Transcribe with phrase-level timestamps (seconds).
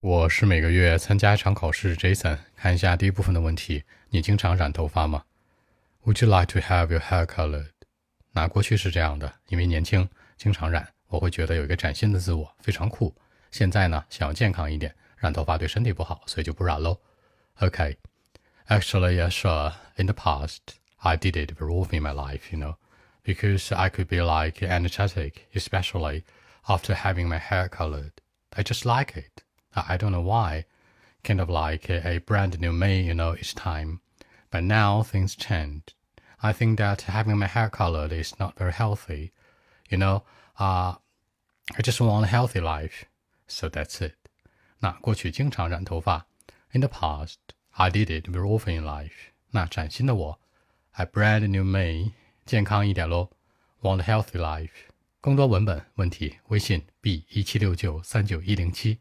[0.00, 2.38] 我是每个月参加一场考试，Jason。
[2.54, 5.24] 看一下第一部分的问题：你经常染头发吗？
[6.04, 7.70] Would you like to have your hair colored？
[8.30, 13.12] 那过去是这样的，因为年轻，经常染，我会觉得有一个崭新的自我，非常酷。
[13.50, 17.00] 现在呢，想要健康一点，染头发对身体不好，所以就不染喽。
[17.58, 17.96] Okay,
[18.68, 19.72] actually, yeah, sure.
[19.96, 20.60] In the past,
[20.98, 22.76] I did it very often in my life, you know,
[23.24, 26.22] because I could be like energetic, especially
[26.66, 28.12] after having my hair colored.
[28.50, 29.39] I just like it.
[29.74, 30.64] I don't know why.
[31.22, 34.00] Kind of like a, brand new me, you know, each time.
[34.50, 35.94] But now things changed.
[36.42, 39.32] I think that having my hair colored is not very healthy.
[39.90, 40.22] You know,
[40.58, 40.94] uh,
[41.76, 43.04] I just want a healthy life.
[43.48, 44.14] So that's it.
[44.78, 46.26] 那过去经常染头发。
[46.72, 47.36] In the past,
[47.70, 49.32] I did it very often in life.
[49.50, 50.40] 那崭新的我，
[50.92, 52.12] a brand new me，
[52.44, 53.30] 健康一点喽。
[53.80, 54.70] Want a healthy life。
[55.20, 59.00] 更多文本问题，微信 b 一七六九三九一零七。